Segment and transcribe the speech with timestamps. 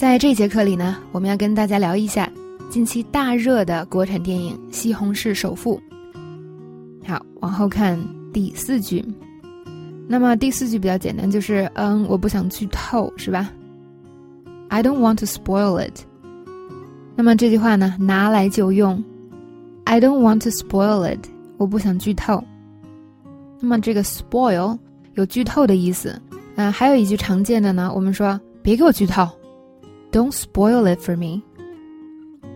[0.00, 2.26] 在这节课里呢，我们要跟大家聊一下
[2.70, 5.78] 近期大热的国产电影《西红柿首富》。
[7.06, 8.02] 好，往后看
[8.32, 9.04] 第四句。
[10.08, 13.52] 那么第四句比较简单，就是嗯，我不想剧透，是吧
[14.68, 16.00] ？I don't want to spoil it。
[17.14, 19.04] 那么这句话呢，拿来就用
[19.84, 21.28] ，I don't want to spoil it。
[21.58, 22.42] 我不想剧透。
[23.60, 24.78] 那么这个 spoil
[25.12, 26.18] 有剧透的意思。
[26.56, 29.28] 嗯，还有一句常见的呢，我们说别给我剧透
[30.12, 31.42] ，Don't spoil it for me。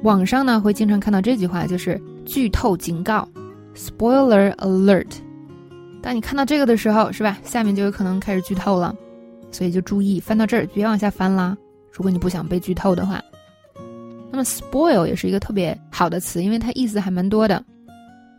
[0.02, 3.28] 网上呢会经常看到这句话，就是剧透警告
[3.74, 5.06] ，Spoiler alert。
[6.02, 7.38] 当你看到这个的时候，是吧？
[7.42, 8.94] 下面就有可能开始剧透了，
[9.50, 11.56] 所以就注意翻到这儿别往下翻啦。
[11.90, 13.22] 如果你不想被剧透的话，
[14.30, 17.64] 那么 spoil 也是一个特别好的词，因为它意思还蛮多的。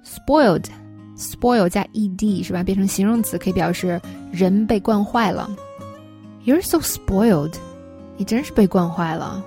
[0.03, 2.61] spoiled，spoil 加 ed 是吧？
[2.61, 3.99] 变成形容词可以表示
[4.31, 5.49] 人被惯坏了。
[6.45, 7.53] You're so spoiled，
[8.17, 9.43] 你真是被惯坏了。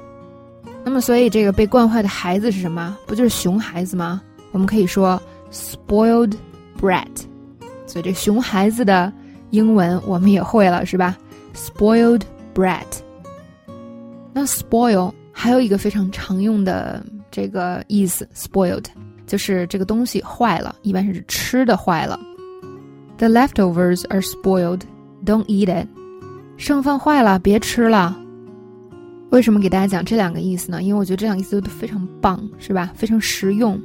[0.84, 2.96] 那么，所以这个被惯坏的孩子是什么？
[3.06, 4.22] 不就是熊孩子吗？
[4.52, 5.20] 我们可以说
[5.50, 6.34] spoiled
[6.80, 7.06] brat。
[7.86, 9.12] 所以这熊孩子的
[9.50, 11.16] 英文我们也会了，是吧
[11.54, 12.22] ？Spoiled
[12.54, 12.84] brat。
[14.32, 18.84] 那 spoil 还有一个非常常用的这个意思，spoiled
[19.26, 22.18] 就是这个东西坏了，一般是吃的坏了。
[23.18, 24.82] The leftovers are spoiled.
[25.24, 25.88] Don't eat it.
[26.56, 28.16] 剩饭坏了，别吃了。
[29.30, 30.82] 为什么给大家讲这两个意思呢？
[30.82, 32.90] 因为我觉得这两个意思都非常棒，是吧？
[32.94, 33.80] 非常实用。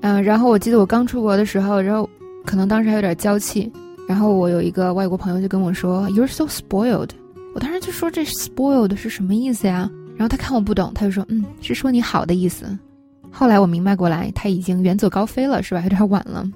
[0.00, 2.08] 嗯，然后我记得我刚出国的时候，然后。
[2.46, 3.72] 可能当时还有点娇气，
[4.06, 7.08] 然后我有一个外国朋友就跟我说：“You're so spoiled。”
[7.56, 12.66] 我当时就说：“这 spoiled 是什么意思呀？”然后他看我不懂，他就说：“嗯，是说你好的意思。”
[13.32, 15.80] 后来我明白过来，他已经远走高飞了，是吧？
[15.80, 16.46] 有点晚了。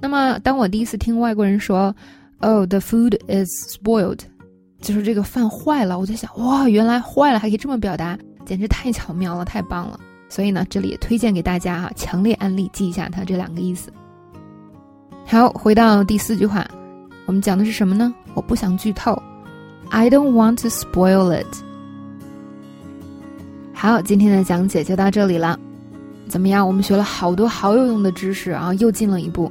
[0.00, 1.94] 那么，当我第一次听外国人说
[2.40, 4.18] ：“Oh, the food is spoiled”，
[4.86, 9.98] 就是这个饭坏了，我就想：哇，原来坏了还可以这么表达，简直太巧妙了，太棒了。
[10.28, 13.92] 所以呢，这里也推荐给大家哈，强烈安利，记一下它这两个意思。
[15.26, 16.64] 好，回到第四句话，
[17.26, 18.14] 我们讲的是什么呢？
[18.34, 19.20] 我不想剧透
[19.90, 21.46] ，I don't want to spoil it。
[23.74, 25.58] 好，今天的讲解就到这里了。
[26.28, 26.64] 怎么样？
[26.64, 29.50] 我们学了好多好有用的知识啊，又进了一步。